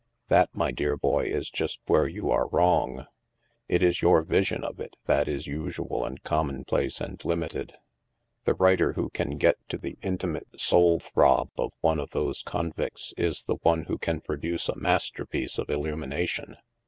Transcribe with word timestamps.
'* 0.17 0.27
That, 0.29 0.49
my 0.55 0.71
dear 0.71 0.97
boy, 0.97 1.25
is 1.25 1.51
just 1.51 1.79
where 1.85 2.07
you 2.07 2.31
are 2.31 2.49
wrong. 2.49 3.05
It 3.67 3.83
is 3.83 4.01
your 4.01 4.23
vision 4.23 4.63
of 4.63 4.79
it 4.79 4.95
that 5.05 5.27
is 5.27 5.45
usual 5.45 6.05
and 6.05 6.23
commonplace 6.23 6.99
and 6.99 7.23
limited. 7.23 7.73
The 8.45 8.55
writer 8.55 8.93
who 8.93 9.11
can 9.11 9.37
get 9.37 9.57
to 9.69 9.77
the 9.77 9.97
inti 10.01 10.27
mate 10.27 10.59
soul 10.59 10.99
throb 10.99 11.49
of 11.55 11.73
one 11.81 11.99
of 11.99 12.09
those 12.13 12.41
convicts 12.41 13.13
is 13.15 13.43
the 13.43 13.57
one 13.61 13.83
who 13.83 13.99
can 13.99 14.21
produce 14.21 14.67
a 14.69 14.75
masterpiece 14.75 15.59
of 15.59 15.69
illumination. 15.69 16.57